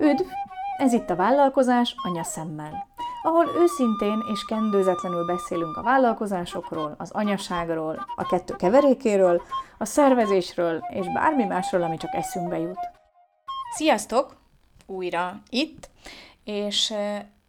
[0.00, 0.26] Üdv!
[0.76, 2.86] Ez itt a vállalkozás anyaszemmel,
[3.22, 9.42] ahol őszintén és kendőzetlenül beszélünk a vállalkozásokról, az anyaságról, a kettő keverékéről,
[9.78, 12.78] a szervezésről és bármi másról, ami csak eszünkbe jut.
[13.74, 14.36] Sziasztok!
[14.86, 15.90] Újra itt,
[16.44, 16.94] és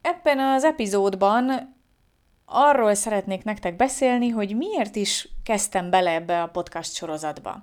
[0.01, 1.75] ebben az epizódban
[2.45, 7.61] arról szeretnék nektek beszélni, hogy miért is kezdtem bele ebbe a podcast sorozatba.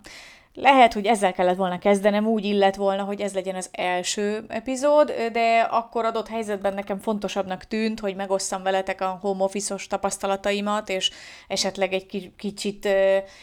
[0.57, 5.13] Lehet, hogy ezzel kellett volna kezdenem, úgy illet volna, hogy ez legyen az első epizód,
[5.33, 11.11] de akkor adott helyzetben nekem fontosabbnak tűnt, hogy megosszam veletek a home office tapasztalataimat, és
[11.49, 12.89] esetleg egy kicsit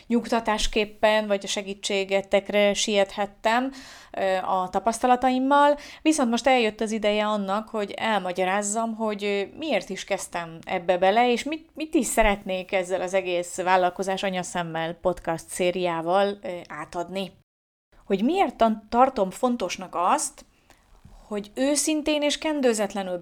[0.07, 3.71] nyugtatásképpen, vagy a segítségetekre siethettem
[4.45, 5.77] a tapasztalataimmal.
[6.01, 11.43] Viszont most eljött az ideje annak, hogy elmagyarázzam, hogy miért is kezdtem ebbe bele, és
[11.43, 17.31] mit, mit is szeretnék ezzel az egész vállalkozás anyaszemmel podcast szériával átadni átadni.
[18.05, 20.45] Hogy miért tartom fontosnak azt,
[21.27, 23.17] hogy őszintén és kendőzetlenül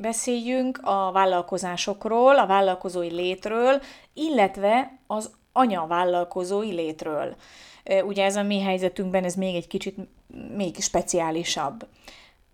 [0.00, 3.82] beszéljünk a vállalkozásokról, a vállalkozói létről,
[4.14, 7.36] illetve az anyavállalkozói létről.
[8.04, 9.96] Ugye ez a mi helyzetünkben ez még egy kicsit
[10.56, 11.86] még speciálisabb.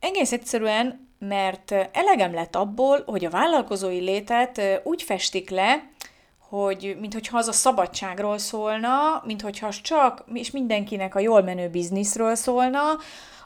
[0.01, 5.91] Egész egyszerűen, mert elegem lett abból, hogy a vállalkozói létet úgy festik le,
[6.63, 12.35] hogy minthogyha az a szabadságról szólna, minthogyha az csak, és mindenkinek a jól menő bizniszről
[12.35, 12.81] szólna,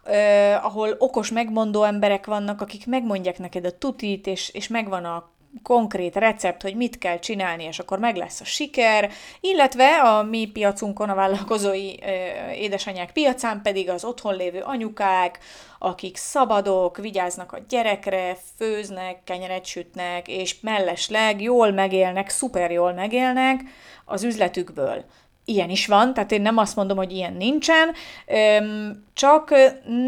[0.04, 5.30] Uh, ahol okos, megmondó emberek vannak, akik megmondják neked a tutit, és, és megvan a
[5.62, 9.10] konkrét recept, hogy mit kell csinálni, és akkor meg lesz a siker,
[9.40, 11.94] illetve a mi piacunkon, a vállalkozói
[12.54, 15.38] édesanyák piacán pedig az otthon lévő anyukák,
[15.78, 23.60] akik szabadok, vigyáznak a gyerekre, főznek, kenyeret sütnek, és mellesleg jól megélnek, szuper jól megélnek
[24.04, 25.04] az üzletükből.
[25.44, 27.94] Ilyen is van, tehát én nem azt mondom, hogy ilyen nincsen,
[29.12, 29.54] csak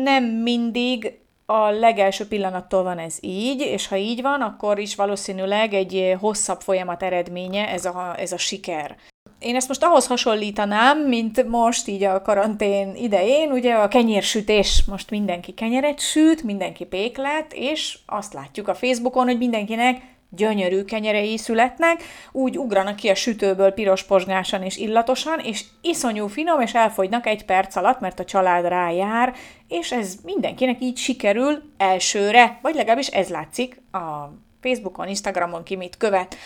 [0.02, 1.19] nem mindig
[1.50, 6.60] a legelső pillanattól van ez így, és ha így van, akkor is valószínűleg egy hosszabb
[6.60, 8.96] folyamat eredménye ez a, ez a siker.
[9.38, 15.10] Én ezt most ahhoz hasonlítanám, mint most így a karantén idején, ugye a kenyérsütés, most
[15.10, 22.02] mindenki kenyeret süt, mindenki péklet, és azt látjuk a Facebookon, hogy mindenkinek gyönyörű kenyerei születnek,
[22.32, 27.44] úgy ugranak ki a sütőből piros posgásan és illatosan, és iszonyú finom, és elfogynak egy
[27.44, 29.34] perc alatt, mert a család rájár,
[29.68, 35.96] és ez mindenkinek így sikerül elsőre, vagy legalábbis ez látszik a Facebookon, Instagramon ki mit
[35.96, 36.36] követ.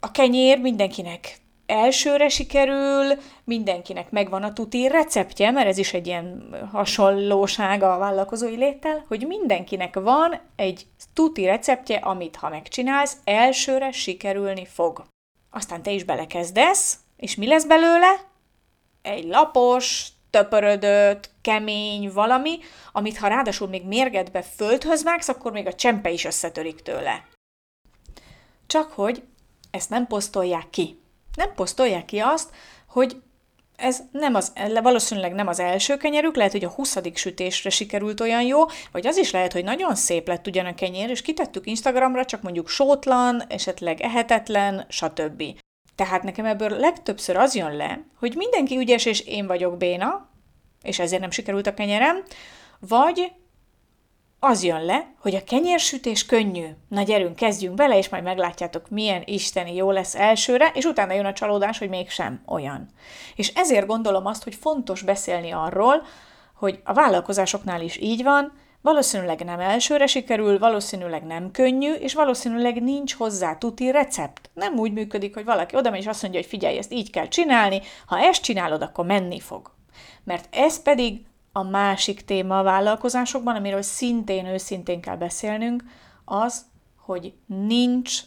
[0.00, 1.36] A kenyér mindenkinek
[1.66, 8.56] elsőre sikerül, mindenkinek megvan a tuti receptje, mert ez is egy ilyen hasonlóság a vállalkozói
[8.56, 15.04] léttel, hogy mindenkinek van egy tuti receptje, amit ha megcsinálsz, elsőre sikerülni fog.
[15.50, 18.20] Aztán te is belekezdesz, és mi lesz belőle?
[19.02, 22.58] Egy lapos, töpörödött, kemény valami,
[22.92, 27.26] amit ha ráadásul még mérgetbe földhöz vágsz, akkor még a csempe is összetörik tőle.
[28.66, 29.22] Csak hogy
[29.70, 31.02] ezt nem posztolják ki
[31.34, 32.50] nem posztolják ki azt,
[32.88, 33.16] hogy
[33.76, 34.52] ez nem az,
[34.82, 36.96] valószínűleg nem az első kenyerük, lehet, hogy a 20.
[37.14, 38.60] sütésre sikerült olyan jó,
[38.92, 42.42] vagy az is lehet, hogy nagyon szép lett ugyan a kenyér, és kitettük Instagramra, csak
[42.42, 45.42] mondjuk sótlan, esetleg ehetetlen, stb.
[45.94, 50.28] Tehát nekem ebből legtöbbször az jön le, hogy mindenki ügyes, és én vagyok béna,
[50.82, 52.22] és ezért nem sikerült a kenyerem,
[52.78, 53.32] vagy
[54.44, 56.66] az jön le, hogy a kenyérsütés könnyű.
[56.88, 61.24] Na gyerünk, kezdjünk bele, és majd meglátjátok, milyen isteni jó lesz elsőre, és utána jön
[61.24, 62.88] a csalódás, hogy mégsem olyan.
[63.36, 66.02] És ezért gondolom azt, hogy fontos beszélni arról,
[66.54, 72.82] hogy a vállalkozásoknál is így van, valószínűleg nem elsőre sikerül, valószínűleg nem könnyű, és valószínűleg
[72.82, 74.50] nincs hozzá tuti recept.
[74.54, 77.28] Nem úgy működik, hogy valaki oda megy és azt mondja, hogy figyelj, ezt így kell
[77.28, 79.70] csinálni, ha ezt csinálod, akkor menni fog.
[80.24, 81.20] Mert ez pedig
[81.56, 85.84] a másik téma a vállalkozásokban, amiről szintén őszintén kell beszélnünk,
[86.24, 86.64] az,
[86.96, 88.20] hogy nincs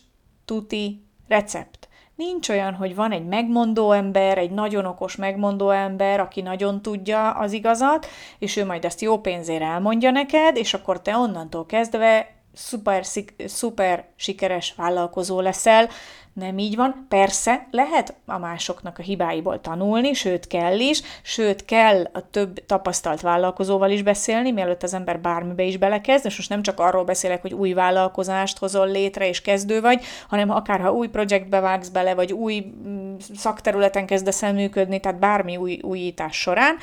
[0.46, 1.88] tuti recept.
[2.16, 7.32] Nincs olyan, hogy van egy megmondó ember, egy nagyon okos megmondó ember, aki nagyon tudja
[7.32, 8.08] az igazat,
[8.40, 13.06] és ő majd ezt jó pénzért elmondja neked, és akkor te onnantól kezdve szuper,
[13.46, 15.90] szuper sikeres vállalkozó leszel,
[16.38, 17.06] nem így van.
[17.10, 23.22] Persze, lehet a másoknak a hibáiból tanulni, sőt kell is, sőt kell a több tapasztalt
[23.22, 27.42] vállalkozóval is beszélni, mielőtt az ember bármibe is belekezd, és most nem csak arról beszélek,
[27.42, 32.16] hogy új vállalkozást hozol létre és kezdő vagy, hanem akár ha új projektbe vágsz bele,
[32.16, 36.78] vagy új mm, szakterületen kezdesz el működni, tehát bármi új újítás során,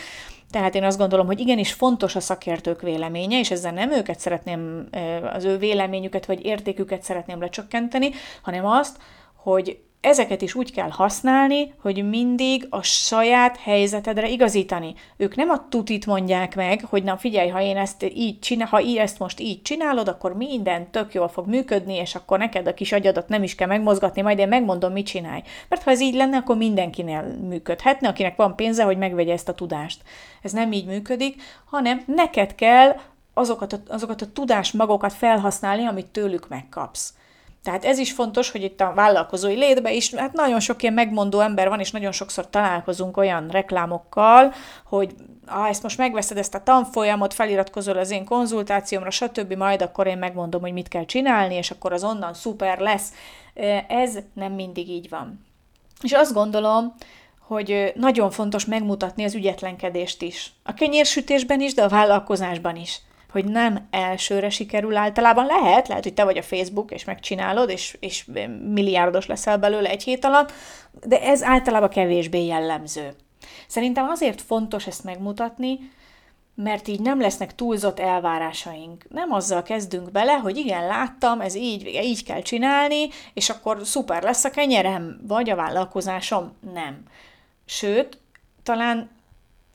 [0.50, 4.88] tehát én azt gondolom, hogy igenis fontos a szakértők véleménye, és ezzel nem őket szeretném,
[5.32, 8.10] az ő véleményüket vagy értéküket szeretném lecsökkenteni,
[8.42, 8.96] hanem azt,
[9.44, 14.94] hogy ezeket is úgy kell használni, hogy mindig a saját helyzetedre igazítani.
[15.16, 18.80] Ők nem a tutit mondják meg, hogy na figyelj, ha én ezt így csinál, ha
[18.80, 22.74] így ezt most így csinálod, akkor minden tök jól fog működni, és akkor neked a
[22.74, 25.42] kis agyadat nem is kell megmozgatni, majd én megmondom, mit csinálj.
[25.68, 29.54] Mert ha ez így lenne, akkor mindenkinél működhetne, akinek van pénze, hogy megvegye ezt a
[29.54, 30.02] tudást.
[30.42, 32.96] Ez nem így működik, hanem neked kell
[33.34, 37.14] azokat a, azokat a tudásmagokat felhasználni, amit tőlük megkapsz.
[37.64, 41.40] Tehát ez is fontos, hogy itt a vállalkozói létbe is, hát nagyon sok ilyen megmondó
[41.40, 44.52] ember van, és nagyon sokszor találkozunk olyan reklámokkal,
[44.84, 45.14] hogy
[45.46, 50.18] ha ezt most megveszed ezt a tanfolyamot, feliratkozol az én konzultációmra, stb., majd akkor én
[50.18, 53.12] megmondom, hogy mit kell csinálni, és akkor az onnan szuper lesz.
[53.88, 55.46] Ez nem mindig így van.
[56.02, 56.94] És azt gondolom,
[57.38, 60.52] hogy nagyon fontos megmutatni az ügyetlenkedést is.
[60.62, 63.00] A kenyérsütésben is, de a vállalkozásban is
[63.34, 65.46] hogy nem elsőre sikerül általában.
[65.46, 68.24] Lehet, lehet, hogy te vagy a Facebook, és megcsinálod, és, és
[68.72, 70.52] milliárdos leszel belőle egy hét alatt,
[71.06, 73.14] de ez általában kevésbé jellemző.
[73.66, 75.78] Szerintem azért fontos ezt megmutatni,
[76.54, 79.06] mert így nem lesznek túlzott elvárásaink.
[79.08, 84.22] Nem azzal kezdünk bele, hogy igen, láttam, ez így, így kell csinálni, és akkor szuper
[84.22, 86.52] lesz a kenyerem, vagy a vállalkozásom.
[86.72, 87.02] Nem.
[87.64, 88.18] Sőt,
[88.62, 89.10] talán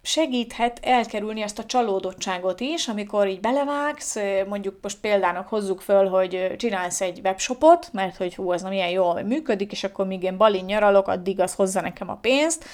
[0.10, 4.16] segíthet elkerülni ezt a csalódottságot is, amikor így belevágsz,
[4.48, 8.90] mondjuk most példának hozzuk föl, hogy csinálsz egy webshopot, mert hogy hú, ez nem ilyen
[8.90, 12.66] jól működik, és akkor míg én balin nyaralok, addig az hozza nekem a pénzt,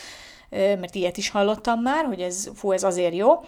[0.50, 3.44] mert ilyet is hallottam már, hogy ez, fú, ez azért jó.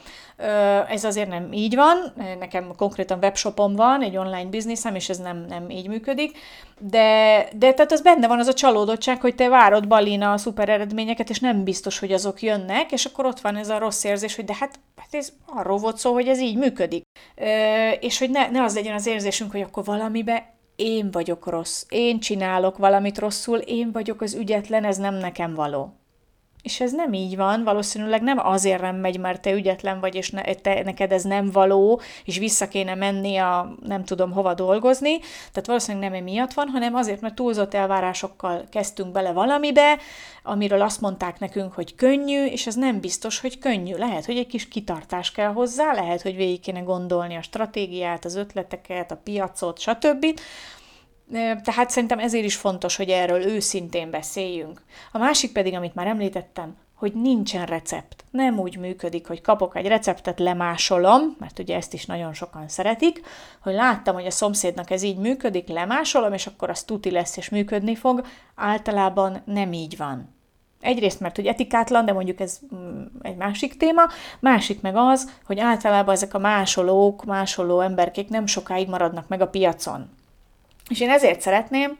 [0.90, 5.46] Ez azért nem így van, nekem konkrétan webshopom van, egy online bizniszem, és ez nem,
[5.50, 6.38] nem így működik,
[6.80, 10.70] de, de tehát az benne van az a csalódottság, hogy te várod Balina a szuper
[10.70, 14.36] eredményeket, és nem biztos, hogy azok jönnek, és akkor ott van ez a rossz érzés,
[14.36, 17.04] hogy de hát, hát ez arról volt szó, hogy ez így működik.
[18.00, 22.20] És hogy ne, ne az legyen az érzésünk, hogy akkor valamibe én vagyok rossz, én
[22.20, 25.94] csinálok valamit rosszul, én vagyok az ügyetlen, ez nem nekem való.
[26.68, 30.30] És ez nem így van, valószínűleg nem azért nem megy, mert te ügyetlen vagy, és
[30.30, 35.20] ne, te, neked ez nem való, és vissza kéne menni a nem tudom hova dolgozni,
[35.52, 39.98] tehát valószínűleg nem emiatt van, hanem azért, mert túlzott elvárásokkal kezdtünk bele valamibe,
[40.44, 43.96] amiről azt mondták nekünk, hogy könnyű, és ez nem biztos, hogy könnyű.
[43.96, 48.36] Lehet, hogy egy kis kitartás kell hozzá, lehet, hogy végig kéne gondolni a stratégiát, az
[48.36, 50.26] ötleteket, a piacot, stb.
[51.64, 54.82] Tehát szerintem ezért is fontos, hogy erről őszintén beszéljünk.
[55.12, 58.24] A másik pedig, amit már említettem, hogy nincsen recept.
[58.32, 63.22] Nem úgy működik, hogy kapok egy receptet, lemásolom, mert ugye ezt is nagyon sokan szeretik,
[63.60, 67.50] hogy láttam, hogy a szomszédnak ez így működik, lemásolom, és akkor az tuti lesz és
[67.50, 68.26] működni fog.
[68.56, 70.36] Általában nem így van.
[70.82, 74.02] Egyrészt, mert hogy etikátlan, de mondjuk ez mm, egy másik téma,
[74.40, 79.48] másik meg az, hogy általában ezek a másolók, másoló emberkék nem sokáig maradnak meg a
[79.48, 80.10] piacon.
[80.90, 81.96] És én ezért szeretném,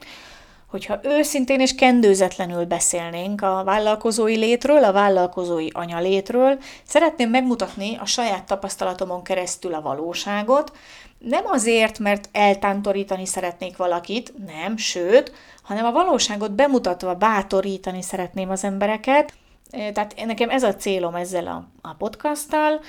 [0.70, 8.44] hogyha őszintén és kendőzetlenül beszélnénk a vállalkozói létről, a vállalkozói anyalétről, szeretném megmutatni a saját
[8.44, 10.72] tapasztalatomon keresztül a valóságot,
[11.18, 15.32] nem azért, mert eltántorítani szeretnék valakit, nem, sőt,
[15.62, 19.32] hanem a valóságot bemutatva bátorítani szeretném az embereket,
[19.70, 22.80] tehát nekem ez a célom ezzel a, a podcasttal.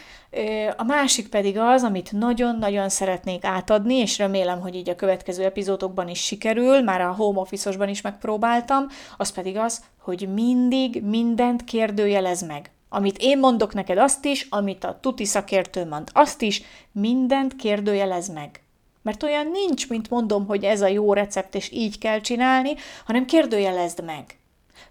[0.78, 6.08] A másik pedig az, amit nagyon-nagyon szeretnék átadni, és remélem, hogy így a következő epizódokban
[6.08, 8.88] is sikerül, már a home office-osban is megpróbáltam,
[9.18, 12.72] az pedig az, hogy mindig mindent kérdőjelez meg.
[12.90, 16.62] Amit én mondok neked, azt is, amit a tuti szakértő mond, azt is,
[16.92, 18.64] mindent kérdőjelez meg.
[19.02, 23.26] Mert olyan nincs, mint mondom, hogy ez a jó recept, és így kell csinálni, hanem
[23.26, 24.39] kérdőjelezd meg.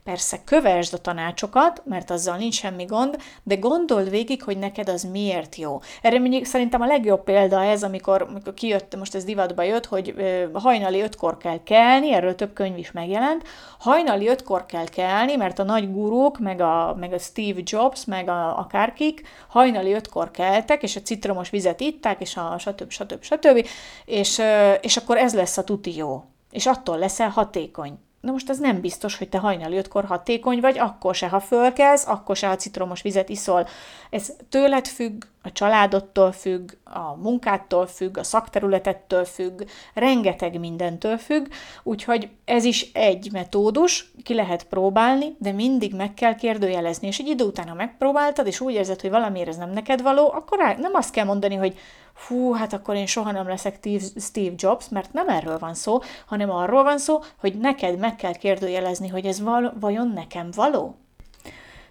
[0.08, 5.02] Persze kövesd a tanácsokat, mert azzal nincs semmi gond, de gondold végig, hogy neked az
[5.02, 5.80] miért jó.
[6.02, 10.14] Erre mondjuk szerintem a legjobb példa ez, amikor, amikor kijött, most ez divatba jött, hogy
[10.52, 13.42] hajnali ötkor kell kelni, erről több könyv is megjelent,
[13.78, 18.28] hajnali ötkor kell kelni, mert a nagy gurúk, meg a, meg a Steve Jobs, meg
[18.28, 22.90] a, akárkik hajnali ötkor keltek, és a citromos vizet itták, és a stb.
[22.90, 23.22] stb.
[23.22, 23.66] stb.
[24.04, 24.42] És,
[24.80, 26.24] és akkor ez lesz a tuti jó.
[26.50, 27.98] És attól leszel hatékony.
[28.20, 32.06] Na most az nem biztos, hogy te hajnali ötkor hatékony vagy, akkor se, ha fölkelsz,
[32.06, 33.66] akkor se a citromos vizet iszol.
[34.10, 39.62] Ez tőled függ, a családodtól függ, a munkától függ, a szakterületettől függ,
[39.94, 41.46] rengeteg mindentől függ,
[41.82, 47.28] úgyhogy ez is egy metódus, ki lehet próbálni, de mindig meg kell kérdőjelezni, és egy
[47.28, 50.94] idő után, ha megpróbáltad, és úgy érzed, hogy valamiért ez nem neked való, akkor nem
[50.94, 51.78] azt kell mondani, hogy
[52.18, 53.78] fú, hát akkor én soha nem leszek
[54.16, 58.34] Steve Jobs, mert nem erről van szó, hanem arról van szó, hogy neked meg kell
[58.34, 60.96] kérdőjelezni, hogy ez val- vajon nekem való?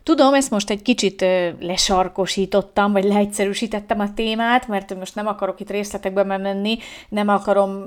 [0.03, 1.25] Tudom, ezt most egy kicsit
[1.59, 6.77] lesarkosítottam, vagy leegyszerűsítettem a témát, mert most nem akarok itt részletekbe menni,
[7.09, 7.85] nem akarom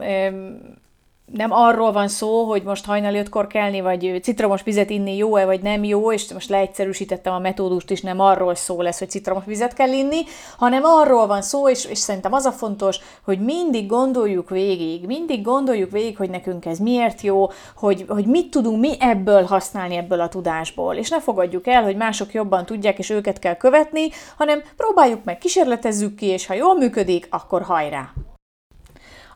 [1.33, 5.63] nem arról van szó, hogy most hajnali ötkor kelni, vagy citromos vizet inni jó-e, vagy
[5.63, 9.73] nem jó, és most leegyszerűsítettem a metódust is, nem arról szó lesz, hogy citromos vizet
[9.73, 10.21] kell inni,
[10.57, 15.43] hanem arról van szó, és, és szerintem az a fontos, hogy mindig gondoljuk végig, mindig
[15.43, 17.47] gondoljuk végig, hogy nekünk ez miért jó,
[17.77, 20.95] hogy, hogy mit tudunk mi ebből használni, ebből a tudásból.
[20.95, 25.39] És ne fogadjuk el, hogy mások jobban tudják, és őket kell követni, hanem próbáljuk meg,
[25.39, 28.13] kísérletezzük ki, és ha jól működik, akkor hajrá!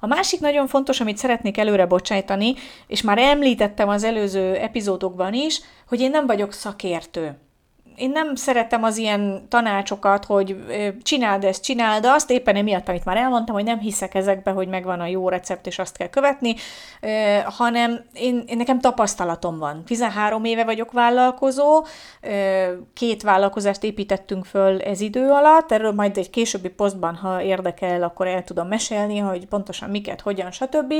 [0.05, 2.55] A másik nagyon fontos, amit szeretnék előre bocsájtani,
[2.87, 7.37] és már említettem az előző epizódokban is, hogy én nem vagyok szakértő
[7.97, 10.57] én nem szeretem az ilyen tanácsokat, hogy
[11.03, 15.01] csináld ezt, csináld azt, éppen emiatt, amit már elmondtam, hogy nem hiszek ezekbe, hogy megvan
[15.01, 16.55] a jó recept, és azt kell követni,
[17.45, 19.85] hanem én, én nekem tapasztalatom van.
[19.85, 21.85] 13 éve vagyok vállalkozó,
[22.95, 28.27] két vállalkozást építettünk föl ez idő alatt, erről majd egy későbbi posztban, ha érdekel, akkor
[28.27, 30.95] el tudom mesélni, hogy pontosan miket, hogyan, stb.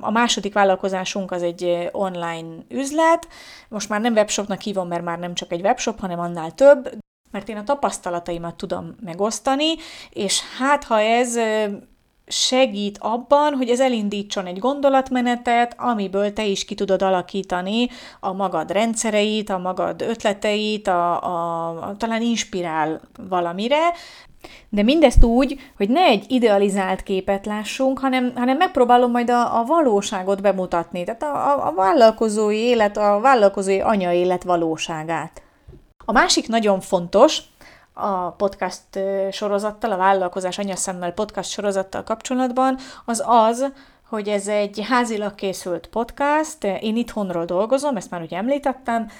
[0.00, 3.28] A, második vállalkozásunk az egy online üzlet,
[3.68, 6.90] most már nem webshopnak hívom, mert már nem csak egy webshop, hanem annál több,
[7.30, 9.74] mert én a tapasztalataimat tudom megosztani,
[10.10, 11.38] és hát ha ez
[12.26, 17.88] segít abban, hogy ez elindítson egy gondolatmenetet, amiből te is ki tudod alakítani
[18.20, 23.92] a magad rendszereit, a magad ötleteit, a, a, a talán inspirál valamire,
[24.68, 29.64] de mindezt úgy, hogy ne egy idealizált képet lássunk, hanem, hanem megpróbálom majd a, a
[29.64, 35.42] valóságot bemutatni, tehát a, a, a vállalkozói élet, a vállalkozói anya élet valóságát.
[36.04, 37.38] A másik nagyon fontos,
[37.92, 38.82] a podcast
[39.30, 43.72] sorozattal, a Vállalkozás Anyaszemmel podcast sorozattal kapcsolatban, az az,
[44.08, 49.10] hogy ez egy házilag készült podcast, én itthonról dolgozom, ezt már ugye említettem,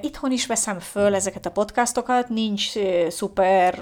[0.00, 2.72] itthon is veszem föl ezeket a podcastokat, nincs
[3.08, 3.78] szuper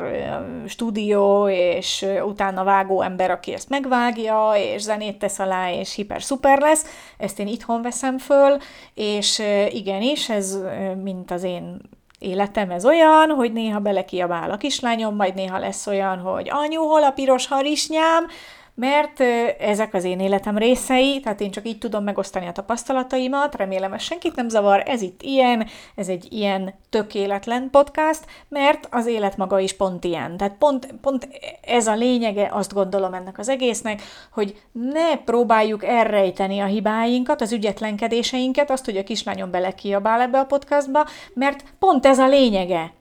[0.67, 6.87] stúdió, és utána vágó ember, aki ezt megvágja, és zenét tesz alá, és hiper-szuper lesz,
[7.19, 8.59] ezt én itthon veszem föl,
[8.95, 10.59] és igenis, ez
[11.03, 11.81] mint az én
[12.23, 17.03] életem ez olyan, hogy néha belekiabál a kislányom, majd néha lesz olyan, hogy anyu, hol
[17.03, 18.27] a piros harisnyám,
[18.75, 19.21] mert
[19.61, 24.03] ezek az én életem részei, tehát én csak így tudom megosztani a tapasztalataimat, remélem ez
[24.03, 29.59] senkit nem zavar, ez itt ilyen, ez egy ilyen tökéletlen podcast, mert az élet maga
[29.59, 30.37] is pont ilyen.
[30.37, 31.29] Tehát pont, pont
[31.61, 34.03] ez a lényege, azt gondolom ennek az egésznek,
[34.33, 40.45] hogy ne próbáljuk elrejteni a hibáinkat, az ügyetlenkedéseinket, azt, hogy a kislányom belekiabál ebbe a
[40.45, 42.93] podcastba, mert pont ez a lényege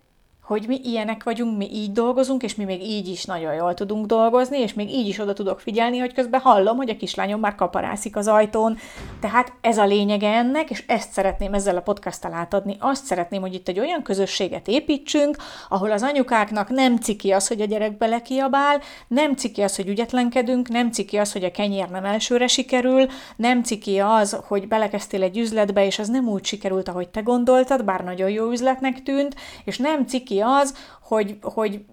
[0.51, 4.05] hogy mi ilyenek vagyunk, mi így dolgozunk, és mi még így is nagyon jól tudunk
[4.05, 7.55] dolgozni, és még így is oda tudok figyelni, hogy közben hallom, hogy a kislányom már
[7.55, 8.77] kaparászik az ajtón.
[9.22, 12.75] Tehát ez a lényege ennek, és ezt szeretném ezzel a podcasttal átadni.
[12.79, 15.38] Azt szeretném, hogy itt egy olyan közösséget építsünk,
[15.70, 20.70] ahol az anyukáknak nem ciki az, hogy a gyerek belekiabál, nem ciki az, hogy ügyetlenkedünk,
[20.70, 25.38] nem ciki az, hogy a kenyér nem elsőre sikerül, nem ciki az, hogy belekezdtél egy
[25.38, 29.77] üzletbe, és az nem úgy sikerült, ahogy te gondoltad, bár nagyon jó üzletnek tűnt, és
[29.77, 31.86] nem ciki az, hogy, hogy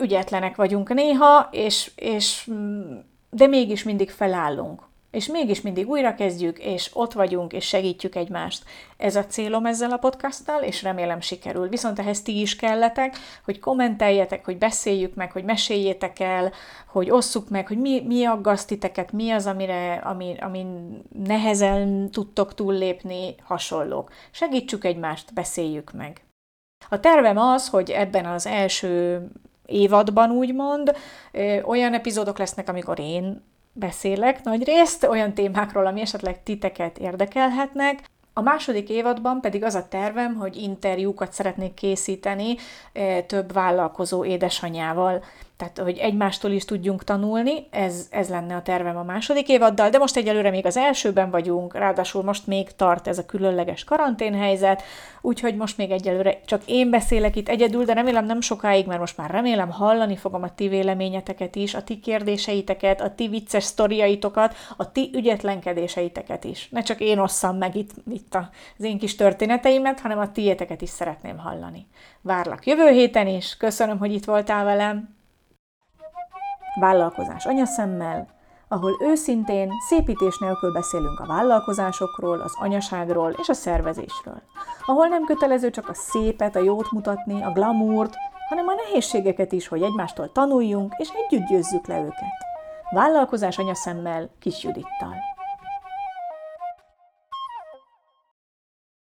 [0.00, 2.50] ügyetlenek vagyunk néha, és, és,
[3.30, 4.88] de mégis mindig felállunk.
[5.10, 8.64] És mégis mindig újra kezdjük, és ott vagyunk, és segítjük egymást.
[8.96, 11.68] Ez a célom ezzel a podcasttal, és remélem sikerül.
[11.68, 16.52] Viszont ehhez ti is kelletek, hogy kommenteljetek, hogy beszéljük meg, hogy meséljétek el,
[16.86, 20.66] hogy osszuk meg, hogy mi, mi aggaszt mi az, amire, ami, ami
[21.24, 24.12] nehezen tudtok túllépni, hasonlók.
[24.30, 26.24] Segítsük egymást, beszéljük meg.
[26.92, 29.22] A tervem az, hogy ebben az első
[29.66, 30.96] évadban úgymond
[31.62, 33.42] olyan epizódok lesznek, amikor én
[33.72, 39.88] beszélek nagy részt, olyan témákról, ami esetleg titeket érdekelhetnek, a második évadban pedig az a
[39.88, 42.56] tervem, hogy interjúkat szeretnék készíteni
[43.26, 45.22] több vállalkozó édesanyával
[45.60, 49.98] tehát hogy egymástól is tudjunk tanulni, ez, ez lenne a tervem a második évaddal, de
[49.98, 54.82] most egyelőre még az elsőben vagyunk, ráadásul most még tart ez a különleges karanténhelyzet,
[55.20, 59.16] úgyhogy most még egyelőre csak én beszélek itt egyedül, de remélem nem sokáig, mert most
[59.16, 64.54] már remélem hallani fogom a ti véleményeteket is, a ti kérdéseiteket, a ti vicces sztoriaitokat,
[64.76, 66.68] a ti ügyetlenkedéseiteket is.
[66.70, 70.88] Ne csak én osszam meg itt, itt az én kis történeteimet, hanem a tiéteket is
[70.88, 71.86] szeretném hallani.
[72.20, 75.18] Várlak jövő héten is, köszönöm, hogy itt voltál velem,
[76.74, 78.28] Vállalkozás anyaszemmel,
[78.68, 84.42] ahol őszintén, szépítés nélkül beszélünk a vállalkozásokról, az anyaságról és a szervezésről.
[84.86, 88.14] Ahol nem kötelező csak a szépet, a jót mutatni, a glamourt,
[88.48, 92.46] hanem a nehézségeket is, hogy egymástól tanuljunk és együtt győzzük le őket.
[92.90, 95.14] Vállalkozás anyaszemmel, Kis Judittal.